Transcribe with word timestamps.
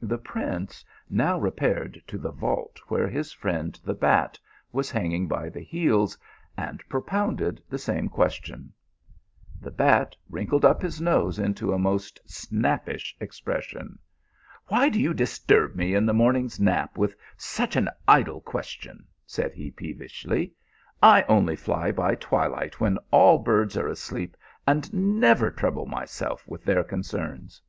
The 0.00 0.18
prince 0.18 0.84
now 1.08 1.38
repaired 1.38 2.02
to 2.08 2.18
the 2.18 2.32
vault 2.32 2.80
where 2.88 3.06
his 3.06 3.30
friend 3.30 3.78
the 3.84 3.94
bat 3.94 4.36
was 4.72 4.90
hanging 4.90 5.28
by 5.28 5.50
the 5.50 5.60
heels, 5.60 6.18
and 6.56 6.82
pio 6.88 7.00
pounded 7.00 7.62
the 7.70 7.78
same 7.78 8.08
question. 8.08 8.72
The 9.60 9.70
bat 9.70 10.16
wrinkled 10.28 10.64
up 10.64 10.82
his 10.82 11.00
nose 11.00 11.38
into 11.38 11.72
a 11.72 11.78
most 11.78 12.18
snappish 12.26 13.14
expression." 13.20 14.00
Why 14.66 14.88
do 14.88 14.98
you 15.00 15.14
disturb 15.14 15.76
me 15.76 15.94
in 15.94 16.06
my 16.06 16.12
morning 16.12 16.46
s 16.46 16.58
nap 16.58 16.98
with 16.98 17.14
such 17.36 17.76
an 17.76 17.88
idie 18.08 18.42
question," 18.44 19.06
said 19.24 19.52
he 19.54 19.70
peevishly." 19.70 20.54
I 21.04 21.22
only 21.28 21.54
fly 21.54 21.92
by 21.92 22.16
twilight 22.16 22.80
when 22.80 22.98
all 23.12 23.38
birds 23.38 23.76
are 23.76 23.86
asleep, 23.86 24.36
and 24.66 24.92
never 24.92 25.52
trouble 25.52 25.86
myself 25.86 26.48
with 26.48 26.64
their 26.64 26.82
concerns. 26.82 27.62